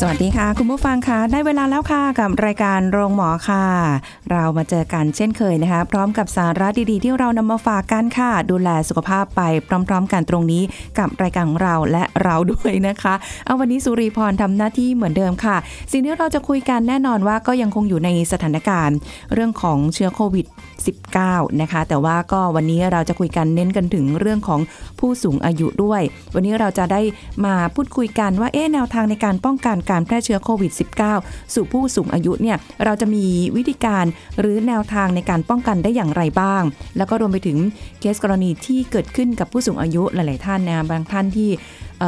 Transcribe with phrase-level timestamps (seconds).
[0.00, 3.64] สวัสดีค่ะ คุณผู้ฟังคะได้เวลาแล้วค่ะกับรายการโรงหมอค่ะ
[4.30, 9.42] เรามาเจอกันเช่นเคยนะคะ พร้อมกับสาระดีๆ ที่เรานำมาฝากกันค่ะ ดูแลสุขภาพไป
[9.88, 10.62] พร้อม ๆ กันตรงนี้
[10.98, 13.14] กับรายการของเราและเราด้วยนะคะ
[13.44, 15.56] เอาวันนี้สุริพรทำหน้าที่เหมือนเดิมค่ะ
[15.92, 18.96] สิ่งที่เราจะคุยกันแน่นอนว่าก็ยังคงอยู่ในสถานการณ์
[19.34, 20.46] เรื่องของเชื้อโควิด
[21.14, 24.60] 19 นะคะ แต่ว่าก็วันนี้เราจะคุยกันเน้นกันถึงเรื่องของ
[25.00, 26.02] ผู้สูงอายุด้วย
[26.34, 27.00] วันนี้เราจะได้
[27.46, 30.72] มาพูดคุยกันว่าเอ๊แนวทางในการป้องกันการแพร่เชื้อโควิด
[31.12, 33.24] -19 สู่ผู้สูงอายุเนี่ยเราจะมี
[33.56, 34.04] วิธีการ
[34.40, 36.62] หรือแนวทางในการป้องกันได้อย่างไรบ้าง
[36.96, 37.58] แล้วก็รวมไปถึง
[38.00, 41.50] เคสกรณีที่เกิดขึ้นกับผู้สูงอายุหลาย ๆ ท่านนะบางท่านที่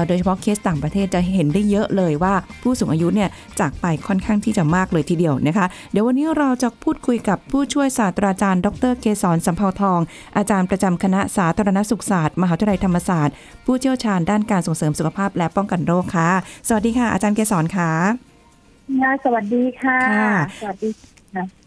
[0.06, 10.00] โดยเฉพาะเคสต่างประเทศจะเห็นได้เยอะเลยว่าผู้สูงอายุเนี่ยจากไปค่อนข้างที่จะมากเลยทีเดียวนะคะ เดี๋ยววันนี้เราจะพูดคุยกับผู้ช่วยศาสตราจารย์ ดรเกษรสัมภาวทอง
[10.36, 16.30] อาจารย์ประจำคณะสาธารณสุขศาสตร์ มหาวิทยาลัยธรรมศาสตร์ ผู้เชี่ยวชาญด้านการส่งเสริมสุขภาพและป้องกันโรคค่ะ
[16.68, 17.90] สวัสดีค่ะ อาจารย์เกษรค่ะ
[19.00, 21.17] ค่ะ สวัสดีค่ะค่ะสวัสดี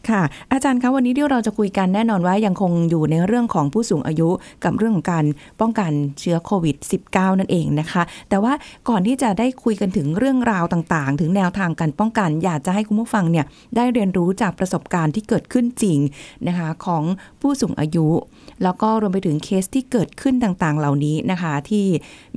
[0.10, 0.22] ค่ะ
[0.52, 4.30] อาจารย์คะวันนี้ที่เราจะคุยกันแน่นอนว่ายังคงอยู่ในเรื่องของผู้สูงอายุ
[4.64, 5.26] กับเรื่องของการ
[5.62, 6.76] ป้องกันเชื้อโควิด
[7.08, 8.54] -19 นั่นเองนะคะ แต่ว่า
[8.90, 16.00] ก่อนที่จะได้คุยกันถึงเรื่องราวต่างๆ ถึงแนวทางการป้องกัน อยากจะให้คุณผู้ฟังเนี่ยได้เรียนรู้จากประสบการณ์ที่เกิดขึ้นจริง
[16.48, 17.04] นะคะของ
[17.42, 18.08] ผู้สูงอายุ
[18.64, 21.86] แล้วก็รวมไปถึงเคสที่เกิดขึ้นต่างๆ เหล่านี้นะคะ ที่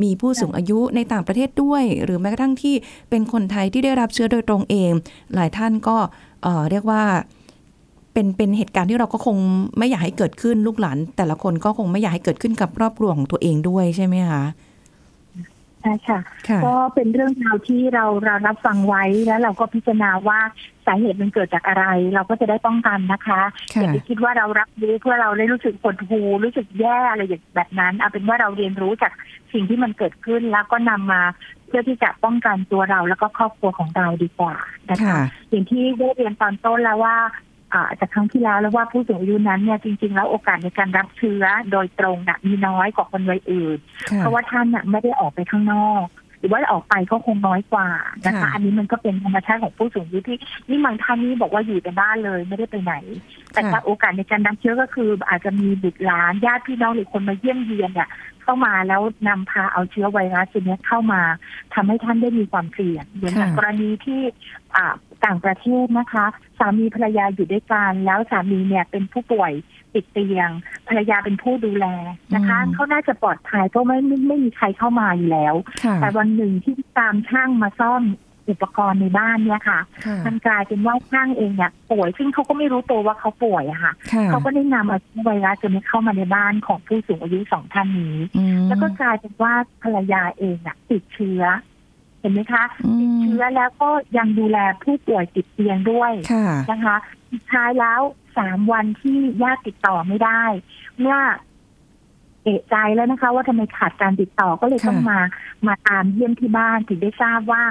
[0.02, 2.74] มีผู้สูงอายุในต่างประเทศด้วย หรือแม้กระทั่งที่
[3.10, 4.92] เป็นคนไทยที่ได้รับเชื้อโดยตรงเอง
[5.34, 5.96] หลายท่านก็
[6.42, 7.04] เเรียกว่า
[8.14, 9.36] เป็นเป็นเหตุการณ์ที่เราก็คง
[9.78, 14.42] ไม่อยากให้เกิดขึ้นลูกหลานแต่ละคนก็คงไม่อยากให้เกิดขึ้นกับครอบครัวของตัวเองด้วยใช่ไหมคะ
[15.84, 20.38] ใช่ค่ะค่ะก็เป็นเรื่องราวที่เราเรารับฟังไว้แล้วเราก็พิจารณาว่า
[20.86, 23.40] สาเหตุมันเกิดจากอะไร เราก็จะได้ป้องกันนะคะ
[23.74, 29.12] ค่ะอย่าไปคิดว่าเรารับรู้เพื่อเราได้รู้สึกปวดหูรู้สึกแย่อะไรอย่างแบบนั้นเอาเป็นว่าเราเรียนรู้จาก
[29.52, 31.22] สิ่งที่มันเกิดขึ้นแล้วก็นำมา
[31.66, 34.56] เพื่อที่จะป้องกันตัวเราแล้วก็ครอบครัวของเราดีกว่า
[34.90, 35.20] นะคะค่ะ
[35.50, 37.53] อย่างที่ได้เรียนตอนต้นแล้วว่าอ่า
[38.00, 43.78] จากครั้งที่แล้วแล้วว่าผู้สูงอายุนั้นเนี่ยจริง ๆ แล้วโอกาสในการรับเชื้อโดยตรงน่ะมีน้อยกว่าคนวัยอื่น
[44.10, 46.06] ค่ะเพราะว่าท่านน่ะไม่ได้ออกไปข้างนอก
[46.40, 47.88] หรือว่าออกไปก็คงน้อยกว่า
[48.26, 52.94] นะคะค่ะอันนี้มันก็เป็นธรรมชาติของผู้สูงอายุที่นี่บางท่านนี่บอกว่าอยู่แต่บ้านเลยไม่ได้ไปไหน
[53.52, 58.08] แต่ถ้าโอกาสในการนำเชื้อก็คือ อาจจะมีบุตรหลานญาติพี่น้องหรือคนมาเยี่ยมเยียนเนี่ย
[58.42, 61.20] เข้ามาแล้วนำพาเอาเชื้อไวรัสตัวเนี้ยเข้ามา
[61.74, 64.20] ทำให้ท่านได้มีความเสี่ยงเหมือนกับค่ะกรณีที่
[64.76, 66.26] อ่า ต่างประเทศนะคะ
[66.58, 69.52] สามีภรรยาอยู่ด้วยกัน แล้วสามีเนี่ยเป็นผู้ป่วย
[69.94, 70.50] ติดเตียง
[70.88, 71.86] ภรรยาเป็นผู้ดูแล
[72.34, 78.02] นะคะอืมเขาน่าจะปลอดภัยเพราะไม่ไม่ไม่มีใครเข้ามาอยู่แล้วค่ะแต่วันหนึ่งที่ตามช่างมาซ่อม
[78.50, 91.42] อุปกรณ์ในบ้านเนี่ยค่ะค่ะ มันกลายเป็นว่าช่างเองเนี่ยป่วย ซึ่งเขาก็ไม่รู้ตัวว่าเขาป่วยอะค่ะค่ะเขาก็ได้นำเอาเชื้อไวรัสตัวนี้เข้ามาในบ้านของผู้สูงอายุสองท่านนี้อืมแล้วก็กลายเป็นว่าภรรยาเองอะติดเชื้อ
[91.72, 96.96] เห็นไหมคะอืติดมเชื้อแล้วก็ยังดูแลผู้ป่วยติดเตียงด้วยค่ะนะคะ
[97.32, 98.00] สุดท้ายแล้ว
[98.38, 100.42] สามวันที่ญาติติดต่อไม่ได้
[101.00, 101.18] เมื่อ
[102.44, 105.20] เอะใจแล้วนะคะ ว่าทำไมขาดการติดต่อก็เลยค่ะต้องมา
[105.66, 107.62] มาตามเยี่ยมที่บ้านถึงได้ทราบว่า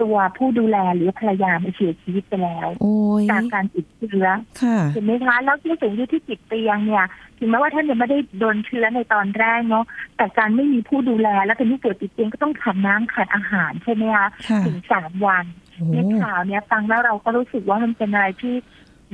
[0.00, 4.26] ตัวผู้ดูแลหรือภรรยาไม่เสียชีวิตไปแล้วโอ้ยจากการติดเชื้อ
[4.62, 7.06] ค่ะเห็นไหมคะแล้วผู้สูงอายุที่ติดเตียงเนี่ย
[7.38, 9.84] ถึงแม้ว่าท่านยังไม่ได้โดนเชื้อในตอนแรกเนาะ
[10.16, 15.44] แต่การไม่มีผู้ดูแลและเป็นผู้ป่วยติดเตียงก็ต้องขาดน้ำขาดอาหารใช่ไหมคะค่ะถึงสามวัน
[15.76, 18.54] โอ้ในข่าวเนี่ยฟังแล้วเราก็รู้สึกว่ามันเป็นอะไรที่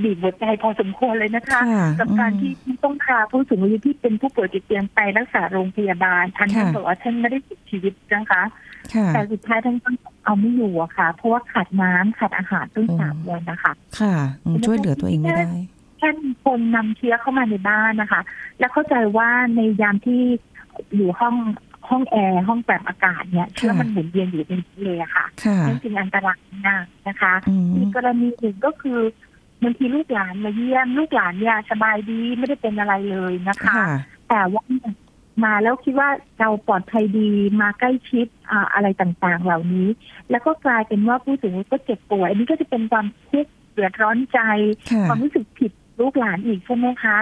[0.02, 2.52] บีบหัวใจพอสมควรเลยนะคะค่ะกับการที่
[2.84, 8.42] ต้องพาผู้สูงอายุที่เป็นผู้ป่วยติดเตียงไปรักษาโรงพยาบาลท่านค่ะบอกว่าท่านไม่ได้เสียชีวิตนะคะ
[8.94, 9.88] ค่ะแต่สุดท้ายท่านก็
[10.24, 14.14] เอาไม่อยู่อะค่ะ เพราะว่าขาดน้ำขาดอาหารตั้งสามวันนะคะ ค่ะ
[14.44, 15.44] อืมช่วยเหลือตัวเองไม่ได้
[16.04, 18.20] แค่มีคนนำเชื้อเข้ามาในบ้านนะคะ
[18.58, 20.22] แล้วเข้าใจว่าในยามที่
[20.94, 21.36] อยู่ห้อง
[21.88, 29.00] ห้องแอร์ห้องปรับอากาศเนี่ยเชื้อมันหมุนเวียนอยู่ในนี้เลยอะค่ะค่ะนั่นจึงอันตรายมากนะคะอืมอีกกรณีหนึ่งก็คือ
[29.62, 33.88] บางทีลูกหลานมาเยี่ยมลูกหลานเนี่ยสบายดีไม่ได้เป็นอะไรเลยนะคะค่ะ
[34.28, 34.64] แต่ว่า
[35.44, 36.08] มาแล้วคิดว่า
[36.40, 37.30] เราปลอดภัยดี
[37.60, 39.88] มาใกล้ชิดอ่าอะไรต่างๆ เหล่านี้
[40.30, 44.40] แล้วก็กลายเป็นว่าผู้สูงอายุก็เจ็บป่วยอันนี้ก็จะเป็นความทุกข์เดือดร้อนใจ
[44.90, 47.18] ค่ะความรู้สึกผิด ลูกหลานอีกใช่ไหมคะ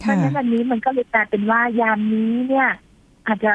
[0.00, 2.68] เพค่ะราะฉะนั้นอันนี้มันก็เลยกลายเป็นว่ายามนี้เนี่ย
[3.26, 3.52] อาจจะ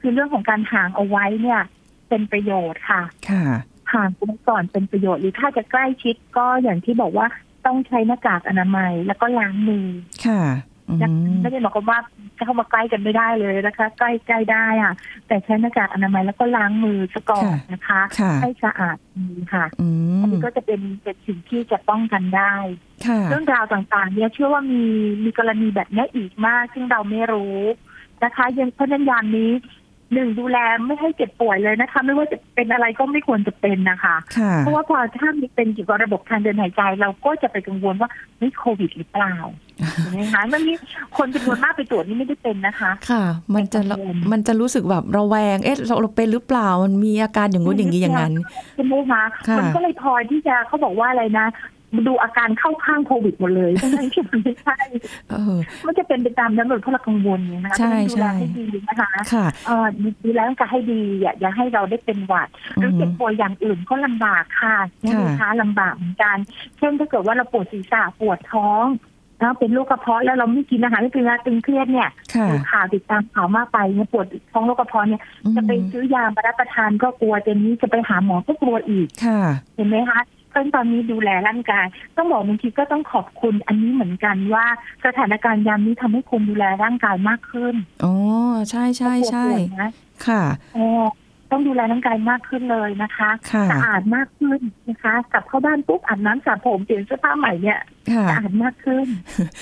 [0.00, 1.60] คือเรื่องของการห่างเอาไว้เนี่ย
[2.08, 3.44] เป็นประโยชน์ค่ะ ค่ะ
[3.92, 7.26] ห่างกันก่อนเป็นประโยชน์หรือถ้าจะใกล้ชิดก็อย่างที่บอกว่า
[7.66, 9.86] ต้องใช้หน้ากากอนามัยแล้วก็ล้างมือ
[10.26, 10.75] ค่ะอืม
[11.40, 11.98] ไม่ได้หมายความว่า
[12.38, 14.94] จะเข้ามาใกล้กันไม่ได้เลยนะคะ ใกล้ใกล้ได้อะ
[15.26, 19.88] แต่ใช้หน้ากากอนามัยแล้วก็ล้างมือซะก่อนนะคะค่ะให้สะอาดดีค่ะอื
[20.22, 22.54] อันมนี้ก็จะเป็นเป็นสิ่งที่จะป้องกันได้
[23.06, 24.82] ค่ะเรื่องราวต่างๆ เนี่ยเชื่อว่ามี
[25.24, 27.58] มีกรณีแบบนี้อีกมาก ซึ่งเราไม่รู้
[28.24, 29.50] นะคะยังเพราะฉะนั้นยามนี้
[30.12, 39.34] หนึ่งดูแลไม่ให้เจ็บป่วยเลยนะคะ ไม่ว่าจะเป็นอะไรก็ไม่ควรจะเป็นนะคะค่ะเพราะว่าพอถ้ามีเป็นเกี่ยวกับระบบทางเดินหายใจ เราก็จะไปกังวลว่าไม่โควิดหรือเปล่า
[40.02, 40.74] เห็นไหมคะมันมี
[41.16, 43.24] คนจำนวนมากไปตรวจนี่ไม่ได้เป็นนะคะ ค่ะ
[43.54, 48.32] มันจะกังวลมันจะรู้สึกแบบระแวงเอ๊ะเราเราเป็นหรือเปล่ามันมีอาการอย่างงู้นอย่างนี้อย่างนั้น
[48.74, 51.46] ใช่ไหมคะค่ะมันก็เลยพลอยที่จะเขาบอกว่าอะไรนะ
[52.08, 54.78] ดูอาการเข้าข้างโควิดหมดเลยทั้งๆที่มันไม่ใช่
[55.30, 55.56] เออ
[55.86, 59.86] มันจะเป็นไปตามนั้นเลยเพราะเรากังวลไงนะคะใช่เพราะฉะนั้นดูแลใช่ให้ดีนะคะค่ะเอ่อ
[60.24, 66.36] ดูแลร่างกายให้ดีอย่าอย่าให้เราได้เป็นหวัดหรือเจ็บป่วยอย่างอื่นก็ลำบากค่ะใช่ไหมคะลำบากเหมือนกัน
[66.78, 68.86] เช่นถ้าเกิดว่าเราปวดศีรษะปวดท้อง
[69.40, 75.22] แล้วเป็นโรคกระเพาะแล้วเราไม่กินอาหารไม่กินยาตึงเครียดเนี่ยค่ะดูข่าวติดตามข่าวมากไปเนี่ยปวดท้องโรคกระเพาะเนี่ย
[75.56, 79.40] จะไปซื้อยามารับประทานก็กลัวเจนนี้จะไปหาหมอก็กลัวอีกค่ะ
[79.76, 80.20] เห็นไหมคะ
[80.56, 81.86] เพราะฉะนั้นตอนนี้ดูแลร่างกาย
[82.16, 84.66] ต้องบอกบางทีก็ต้องขอบคุณอันนี้เหมือนกันว่า
[85.06, 87.74] สถานการณ์ยามนี้ทำให้คนดูแลร่างกายมากขึ้น
[88.04, 88.14] อ๋อ
[88.70, 89.90] ใช่ใช่ใช่ปวดนะ
[90.26, 90.42] ค่ะ
[90.74, 91.02] เออ
[91.50, 97.80] ต้องดูแลร่างกายมากขึ้นเลยนะคะค่ะสะอาดมากขึ้นนะคะกลับเข้าบ้านปุ๊บอาบน้ำสระผมเปลี่ยนเสื้อผ้าใหม่เนี่ย
[98.12, 99.06] ค่ะสะอาดมากขึ้น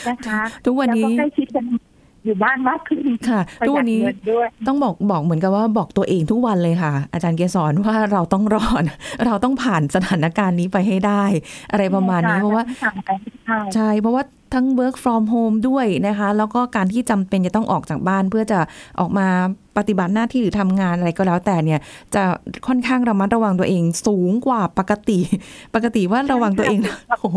[0.08, 1.64] นะคะ ทุกวันแล้วนี้ก็ใกล้ชิดกัน
[2.24, 8.84] อยู่บ้านมากขึ้นค่ะประทุกหยัวัดนนี้เงินด้วยต้องบอกบอกเหมือนกับว่าบอกตัวเองทุกวันเลยค่ะ อาจารย์เกสรว่าเราต้องรอด
[9.26, 11.24] เราต้องผ่านสถานการณ์นี้ไปให้ได้
[11.72, 13.10] อะไรประมาณนี้เพราะว่าทำไป
[13.46, 18.58] ใช่ใช่เพราะว่าทั้ง work from home ด้วยนะคะ แล้วก็การที่จำเป็นจะต้องออกจากบ้านเพื่อจะ
[19.00, 19.28] ออกมา
[19.80, 21.80] ปฏิบัติหน้าที่หรือทำงานอะไรก็แล้วแต่เนี่ย
[22.14, 22.22] จะ
[22.66, 25.18] ค่อนข้างระมัดระวังตัวเองสูงกว่าปกติ
[25.74, 26.78] ปกติว่าระวังตัวเอง
[27.22, 27.36] โอ้โห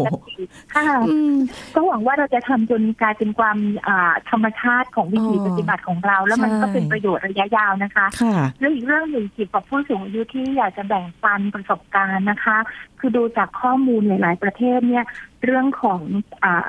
[0.74, 1.36] ค่ะอืม
[1.76, 3.58] ก็หวังว่าเราจะทำจนกลายเป็นความ
[3.88, 12.58] อ่าธรรมชาติของวิถีอ๋อปฏิบัติของเรา แล้วมันใช่ก็เป็นประโยชน์ระยะยาวนะคะค่ะแล้วอีกเรื่องหนึ่งเกี่ยวกับผู้สูงอายุที่อยากจะแบ่งปันประสบการณ์นะคะ
[13.00, 15.06] คือดูจากข้อมูลหลาย ๆ ประเทศเนี่ย
[15.46, 16.02] เรื่องของ
[16.44, 16.66] อ่าอ่า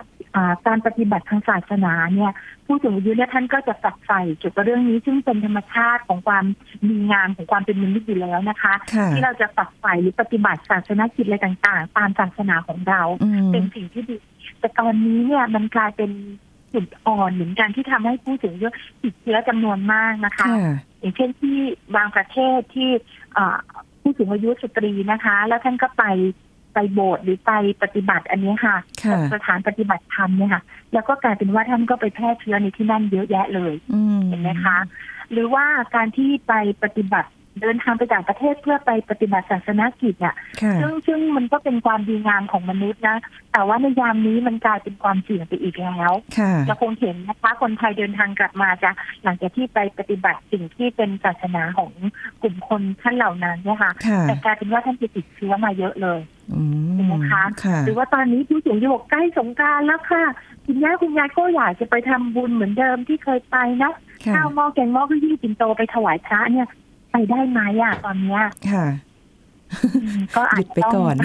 [0.67, 2.33] การปฏิบัติทางศาสนาเนี่ย
[2.67, 6.45] ผู้สูงอายุเนี่ยท่านก็จะฝักใฝ่เกี่ยวกับเรื่องนี้ซึ่งเป็นธรรมชาติของความ
[6.89, 14.17] มีงานของความเป็นมนุษย์อยู่แล้วนะคะค่ะที่เราจะฝักใฝ่หรือปฏิบัติศาสนกิจอะไรต่าง ๆ ตามศาสนาของเราอืมเป็นสิ่งที่ดี
[14.59, 16.11] แต่ตอนนี้เนี่ยมันกลายเป็น
[16.75, 18.69] จุดอ่อนเหมือนกันที่ทำให้ผู้สูงอายุ
[19.03, 21.59] ติดเชื้อจำนวนมากนะคะค่ะอย่างเช่นที่
[21.97, 22.91] บางประเทศที่
[23.35, 23.59] เอ่อ
[24.01, 26.05] ผู้สูงอายุสตรีนะคะ แล้วท่านก็ไป
[26.79, 27.53] ไปโบสถ์หรือไป
[27.83, 34.79] ปฏิบัติอันนี้ค่ะค่ะ สถานปฏิบัติธรรมเนี่ยค่ะ แล้วก็กลายเป็นว่าท่านก็ไปแพร่เชื้อในที่นั่นเยอะแยะเลยอืมเห็นไหมคะ
[35.33, 35.65] หรือว่า
[35.95, 36.53] การที่ไป
[36.83, 37.31] ปฏิบัติ
[37.61, 43.17] เดินทางไปต่างประเทศเพื่อไปปฏิบัติศาสนกิจเนี่ยค่ะซึ่งซึ่งมันก็เป็นความดีงามของมนุษย์นะ
[43.53, 48.91] แต่ว่าในยามนี้มันกลายเป็นความเสี่ยงไปอีกแล้วค่ะเราคงเห็นนะคะคนไทยเดินทางกลับมาจะ
[49.25, 51.91] หลังจากที่ไปปฏิบัติสิ่งที่เป็นศาสนาของ
[52.43, 56.21] กลุ่มคนท่านเหล่านั้นเนี่ยค่ะค่ะแต่กลายเป็นว่าท่านจะติดเชื้อมาเยอะเลย
[56.55, 60.25] อืมเห็นไหมคะค่ะหรือว่าตอนนี้ผู้สูงอายุบอกใกล้สงกรารแล้วค่ะ
[60.67, 63.93] คุณย่าคุณยายก็อยากจะไปทำบุญเหมือนเดิมที่เคยไปนะ
[64.25, 66.69] ค่ะข้าวหม้อแกงหม้อก็ยี่ปิ่นโตไปถวายพระเนี่ย
[67.13, 68.87] ไปได้ไหมอะตอนเนี้ยค่ะ
[70.03, 71.17] อืมก็อาหจยุดจะไปต้องก่อน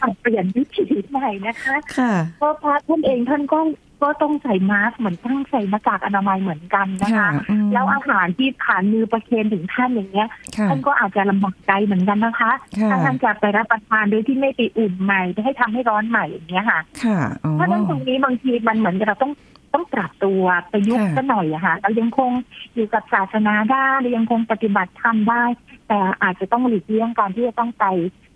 [0.00, 3.60] ปรับเปลี่ยนวิถีใหม่นะคะค่ะเพราะพระท่านเองท่านก็
[4.02, 19.32] ก็ต้องใส่มาสก์เหมือนต้องใส่หน้ากากอนามัยเหมือนกันนะคะอืมแล้วอาหารที่ผ่านมือประเคนถึงท่านอย่างเงี้ยค่ะท่านก็อาจจะลำบากใจเหมือนกันนะคะค่ะถ้าท่านจะไปรับประทานโดยที่ไม่ไปอุ่นใหม่ให้ทำให้ร้อนใหม่อย่างเงี้ยค่ะค่ะอ๋อเพราะฉะนั้นตรงนี้บางทีมันเหมือนกับเราต้อง
[19.74, 22.30] ต้องปรับตัวประยุกต์ค่ะซะหน่อยอะค่ะเรายังคง
[22.74, 25.44] อยู่กับศาสนาได้เรายังคงปฏิบัติธรรมได้
[25.88, 27.84] แต่อาจจะต้องหลีกเลี่ยงการที่จะต้องไป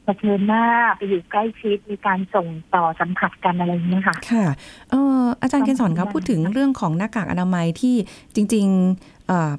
[0.05, 0.65] เผชิญหน้า
[0.97, 4.47] ไปอยู่ใกล้ชิดมีการส่งต่อสัมผัสกันอะไรอย่างเงี้ยค่ะค่ะ
[4.91, 7.95] เอออาจารย์ต้เกองษรครับได้พูดถึงเรื่องของหน้ากากอนามัยที่
[8.35, 9.51] จริงๆเอ่อ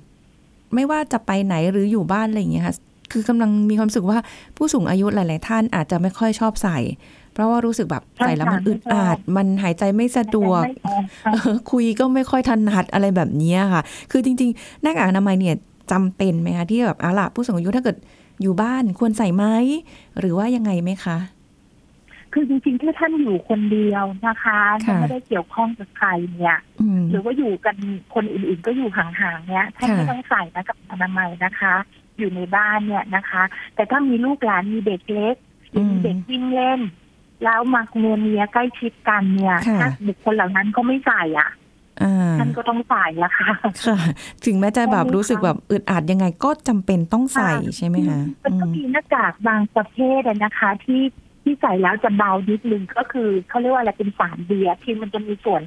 [0.76, 2.76] ไม่ว่าจะไปไหนหรืออยู่บ้านอะไรอย่างเงี้ยค่ะ
[3.12, 4.18] คือกำลังมีความรู้สึกว่า
[4.58, 6.78] ผู้สูงอายุหลาย ๆ ท่านอาจจะไม่ค่อยชอบใส่
[7.19, 13.82] เพ ราะว่ารู้สึกแบบใช่ใส่แล้วมันค่ะอึดอัดมันหายใจไม่สะดวกไม่ต้องค่ะเออคุยก็ไม่ค่อยถนัดอะไรแบบเนี้ยค่ะ
[14.12, 15.56] คือจริงๆหน้ากากอนามัยเนี่ย
[15.92, 17.98] จำเป็นไหมคะที่แบบเอาล่ะผู้สูงอายุถ้าเกิด
[18.42, 19.46] อยู่บ้านควรใส่ไหม
[20.20, 21.18] หรือว่ายังไงไหมคะ
[22.34, 27.76] คือจริงๆ ถ้าท่านอยู่คนเดียวนะคะค่ะไม่ได้เกี่ยวข้องกับใครเนี่ยอืมหรือว่าอยู่กัน
[28.14, 31.76] คนอื่นๆ ก็อยู่ห่างๆ เนี่ยท่านค่ะไม่ต้องใส่หน้ากากอนามัยนะคะ
[32.18, 33.44] อยู่ในบ้านเนี่ยนะคะ
[33.76, 35.36] แต่ถ้ามีลูกหลานมีเด็กเล็ก
[35.70, 36.80] หรือมีเด็กวิ่งเล่น
[37.44, 41.50] แล้วมาเนียเนียใกล้ชิดกันเนี่ยค่ะถ้าบุคคลเหล่านั้นก็ไม่ใส่อะ
[42.02, 42.06] อ่า
[42.38, 43.50] ท่านก็ต้องใส่ละค่ะ
[43.84, 43.96] ค่ะ
[44.46, 51.02] ถึงแม้จะแบบใช่ไหมคะรู้สึกแบบอึดอัดยังไงก็จำเป็นต้องใส่ใช่ไหมคะมันก็อืมมีหน้ากากบางประเภทอะนะคะที่
[51.44, 55.62] ที่ที่ใส่แล้วจะเบานิดนึงก็คือเขาเรียกว่าอะไรเป็นสารเบียร์ที่มันจะมีส่วน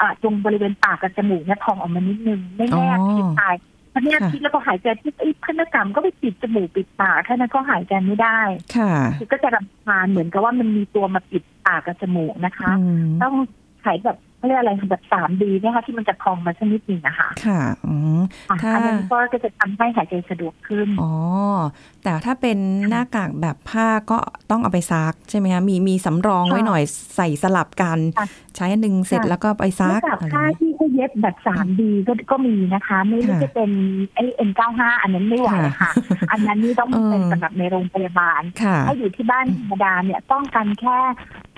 [0.00, 3.54] อ่าตรงบริเวณปากกับจมูกเนี่ยพองออกมานิดนึงไม่แนบอ๋อคิดตาย
[3.92, 8.40] พอแนบค่ะคิดแล้วก็หายใจที่ไอ้พนกรรมก็ไปปิดจมูกปิดปากแค่นั้นก็หายใจไม่ได้
[8.76, 13.34] ค่ะคือก็จะรำคาญเหมือนกับว่ามันมีตัวมาปิดปากกับจมูกนะคะอืมต้อง
[13.82, 19.00] ใช้แบบ เขาเรียกอะไรแบบสามดีนะคะที่มันจะพองมาสักนิดหนึงนะคะค่ะอืมอะถ้าอันนั้น
[19.32, 21.12] ก็จะทำให้หายใจสะดวกขึ้น อ๋อ
[22.02, 24.18] แต่ถ้าเป็นหน้ากากแบบผ้าก็
[24.50, 26.82] ต้องเอาไปซักใช่ไหมคะมีมีสำรองไว้ค่ะหน่อย
[27.16, 28.26] ใส่สลับกันค่ะ
[28.56, 33.70] ใช้อันหนึ่งเสร็จค่ะแล้วก็ไปซักหน้ากากอะไรผ้าอย่างเงี้ยที่เขาเย็บแบบสามดีก็ก็มีนะคะ ไม่ไม่ค่ะจะเป็น
[34.14, 35.90] ไอ้เอ็นเก้าห้าอันนั้นไม่ไหวค่ะค่ะ
[36.32, 40.98] อันนั้นนี่ต้องเออเป็นสำหรับในโรงพยาบาลค่ะถ้าอยู่ที่บ้านธรรมดาเนี่ยป้องกันแค่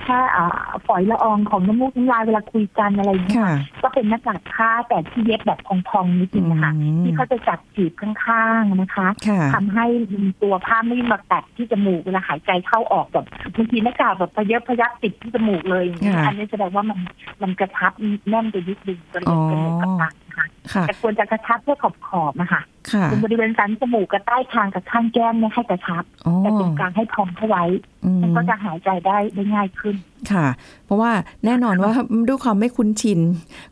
[0.05, 0.47] แค่อ่า
[0.87, 13.27] ฝอยละอองของน้ำมูกน้ำลายเวลาคุยกันอะไรอย่างเงี้ยค่ะก็เป็นหน้ากากผ้าแต่ที่เย็บแบบพองๆนิดนึงนะคะอืมที่เขาจะจับจีบข้างๆนะคะค่ะทำให้มีตัวผ้าไม่มาแตะที่จมูกเวลาหายใจเข้าออกแบบ
[13.57, 16.99] บางทีหน้ากากแบบพะเยอะพะยักติดที่จมูกเลยอย่างเงี้ยค่ะอันนี้แสดงว่ามัน
[17.43, 17.93] มันกระชับ
[18.29, 22.61] แน่นไปนิดนึงจนอ๋เป็อนจมูกกระตัก นะคะค่ะแต่ควรจะกระชับเพื่อขอบขอบๆนะคะ
[22.93, 27.65] ค่ะตรงบริเวณสันจมูกกับใต้คางกับข้างแก้มเนี่ยให้กระชับอ๋อแต่ตรงกลางให้พองเข้าไว้
[28.05, 29.95] อืมมันก็จะหายใจได้ได้ง่ายขึ้น
[30.33, 30.47] ค่ะ
[30.85, 31.13] เพราะว่า
[31.45, 31.93] แน่นอนว่า
[32.29, 33.21] ด้วยความไม่คุ้นชิน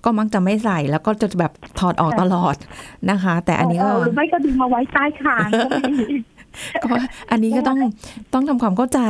[0.04, 2.56] ก็มักจะไม่ใส่แล้วก็จะแบบถอดออกตลอด
[3.10, 5.48] นะคะ แต่อันนี้ก็เหรือไม่ก็ดึงมาไว้ใต้คาง
[6.82, 7.78] ก็มีก็อันนี้ก็ต้อง
[8.34, 9.00] ต้องทำความเข้าใจ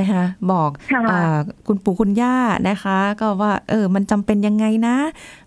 [0.00, 2.36] นะคะ บอกค่ะอ่าคุณปู่คุณย่า
[2.68, 4.96] นะคะ ก็ว่า เออ มันจำเป็นยังไงนะ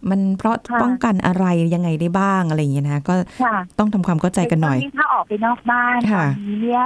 [0.09, 6.85] มันเพราะค่ะป้องกันอะไรยังไงได้บ้างอะไรอย่างเงี้ยนะก็ค่ะต้องทำความเข้าใจกันหน่อยใถ้าออกไปนอกบ้านตค่ะอนนี้เนี่ย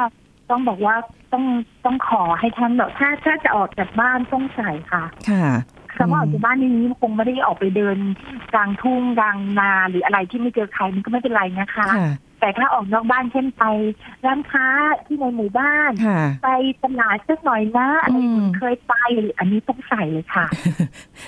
[0.50, 0.96] ต้องบอกว่า
[1.34, 1.44] ต้อง
[1.86, 5.46] ต้องขอให้ท่านแบบถ้าถ้าจะออกจากบ้านต้องใส่ค่ะ ค่ะ
[5.98, 7.98] คำว่าออกจากบ้านในนี้คงไม่ได้ออกไปเดิน
[8.53, 13.63] กลางทุ่งกลางนาหรืออะไรที่ไม่เจอใครมันก็ไม่เป็นไรนะคะค่ะ แต่ถ้าออกนอกบ้านเช่นไป
[14.25, 14.68] ร้านค้า
[15.06, 16.50] ที่ในหมู่บ้านค่ะไป
[16.84, 18.94] ตลาดสักหน่อยนะอะไรอืมเคยไป
[19.38, 20.46] อันนี้ต้องใส่เลยค่ะ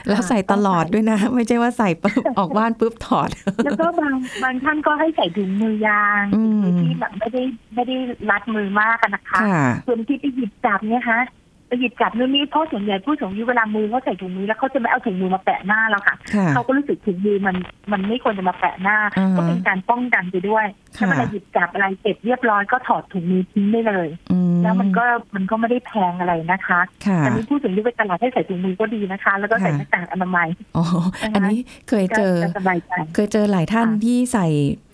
[0.10, 3.30] แล้วใส่ตลอดด้วยนะ ไม่ใช่ว่าใส่ปุ๊บออกบ้านปุ๊บถอด
[3.66, 7.98] แล้วก็บางบางท่านก็ให้ใส่ถุงมือยางอืมโดยที่แบบไม่ได้ไม่ได้
[8.30, 11.20] รัดมือมากอะนะคะค่ะส่วนที่ไปหยิบจับเนี่ยคะ
[11.68, 17.56] ไปหยิบจับนู่นนี่เพราะส่วนใหญ่ผู้สูงอายุเวลามือเขาใส่ถุงมือแล้วเขาจะไม่เอาถุงมือมาแปะหน้าเราค่ะค่ะเขาก็รู้สึกถุงมือมัน
[17.92, 20.66] มันไม่ควรจะมาแปะหน้าอ่าฮะก็เป็นการป้องกันไปด้วย
[20.98, 25.06] ค่ะถ้าเวลาหยิบจับอะไรเสร็จเรียบร้อยก็ถอดถุงมือทิ้งได้เลยอืแล้วมันก็
[25.36, 30.48] มันก็ไม่ได้แพงอะไรนะคะค่ะอันนี้ผู้สูงอายุไปตลาดให้ใส่ถุงมือก็ดีนะคะ แล้วก็ใส่ค่ะหน้ากากอนามัย
[30.78, 30.86] อ๋อ
[31.34, 31.60] อันนี้
[31.90, 34.48] เคยเจอก็จะสบายใจเคยเจอหลายท่านค่ะที่ใส่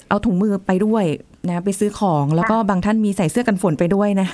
[0.09, 1.05] เอาถุงมือไปด้วย
[1.49, 4.27] นะไปซื้อของแล้วก็บางท่านมีใส่เสื้อกันฝนไปด้วยนะ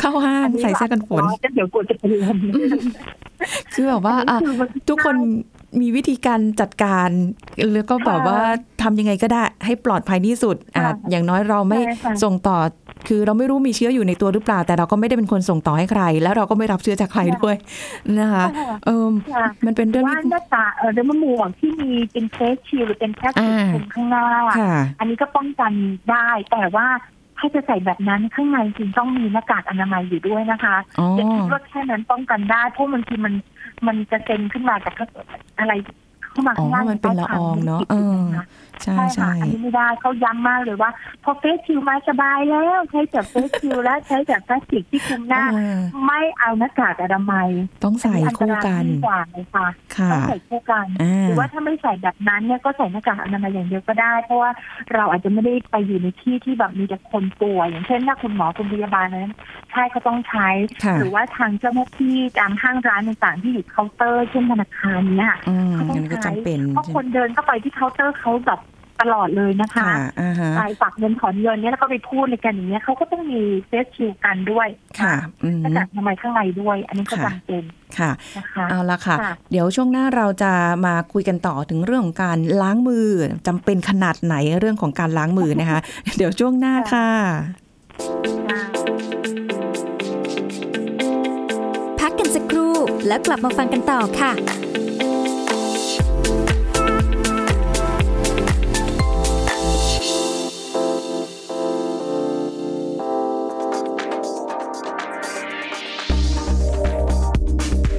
[0.00, 2.38] เข้าห้างใส่เสื้อกันฝนก็เดี๋ยวกลัวจะเป็นลม
[3.74, 5.16] คือแบบว่าอะอันนี้คือมันทุกคน
[5.80, 7.08] มีวิธีการจัดการ
[7.74, 8.40] แล้วก็แบบว่า
[8.82, 12.58] ทำยังไงก็ได้ให้ปลอดภัยที่สุดอะค่ะอย่างน้อยเราไม่ใช่ค่ะส่งต่อ
[13.08, 17.56] คือเราไม่รู้มีเชื้ออยู่ในตัวหรือเปล่า แต่เราก็ไม่ได้เป็นคนส่งต่อให้ใคร แล้วเราก็ไม่รับเชื้อจากใครด้วย
[18.18, 24.26] นะคะค่ะเออค่ะมันเป็นเรื่องว่าที่หน้ากากเออเรื่องหมวกที่มีเป็นเฟสชิลหรือเป็นแพลาสติกอ่าคลุมข้างหน้า
[24.58, 25.72] ค่ะอันนี้ก็ป้องกัน
[26.10, 26.86] ได้แต่ว่า
[27.38, 33.34] ถ้าจะใส่แบบนั้นข้างในจริงต้องมีหน้ากากอนามัยอยู่ด้วยนะคะอ๋ออย่าคิดว่าแค่นั้นป้องกันได้เพราะบางทีมัน
[33.86, 34.94] มันจะเซ็นขึ้นมาจาก
[35.58, 35.72] อะไร
[36.30, 38.18] เข้ามาอ๋อข้างล่างมันเป็นละอองเนาะเออ
[38.82, 40.90] ใช่ใช่ใช่ค่ะอันนี้ไม่ได้เขาย้ำมากเลยว่า
[41.24, 47.48] พอเฟสชิลมาสบายแล้วใช้แต่เฟสชิลแล้วใช้แต่พลาสติกที่คลุมหน้าเออไม่เอาหน้ากากอนามัย
[47.84, 49.66] ต้องใส่อันคู่นี้อันตรายกันยิ่งกว่าเลยค่ะ
[49.96, 54.50] ค่ะต้องใส่คู่กันอ่าหรือว่าถ้าไม่ใส่แบบนั้นเนี่ยก็ใส่หน้ากากอนามัยอย่างเดียวก็ได้ เพราะว่า
[54.94, 59.34] เราอาจจะไม่ได้ไปอยู่ในที่ที่แบบมีแต่คนป่วยอย่างเช่นถ้าคุณหมอคุณพยาบาลนั้น
[59.72, 60.48] ใช่ก็ต้องใช้
[60.84, 68.60] ค่ะหรือว่าทางเจ้าหน้าที่ตามห้างร้านต่างๆที่อยู่เคาน์เตอร์เช่นธนาคารเนี่ยอืมเขาต้องงั้นก็ใช้จำเป็นเพราะคนเดินเข้าไปที่เคาน์เตอร์เขาแบบ
[69.00, 74.68] ตลอดเลยนะคะค่ะอ่าฮะไปฝากเงินถอนเงินเนี่ยแล้วก็ไปพูดในกันอย่างเงี้ยเขาก็ต้องมีเฟสชิลกันด้วย
[75.00, 77.62] ค่ะอืมหน้ากากอนามัยข้างในด้วย อันนี้ก็ค่ะจำเป็น
[77.98, 80.52] ค่ะนะคะเอาละค่ะค่ะ เดี๋ยวช่วงหน้าเราจะ
[80.86, 83.06] มาคุยกันต่อถึงเรื่องของการล้างมือ
[83.46, 85.80] จำเป็นขนาดไหนเรื่องของการล้างมือนะคะ
[86.16, 87.08] เดี๋ยวช่วงหน้าค่ะ
[92.00, 92.74] พักกันสักครู่
[93.06, 94.32] แล้วกลับมาฟังกันต่อค่ะ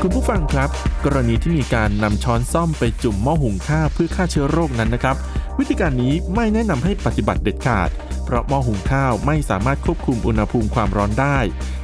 [0.08, 0.70] คุณผู้ฟังครับ
[1.06, 5.16] กรณีที่มีการนำช้อนซ่อมไปจุ่มหม้อหุงข้าวเพื่อฆ่าเชื้อโรคนั้นนะครับ
[5.60, 7.90] วิธีการนี้ไม่แนะนำให้ปฏิบัติเด็ดขาด
[8.26, 11.38] เพราะหม้อหุงข้าวไม่สามารถควบคุมอุณหภูมิความร้อนได้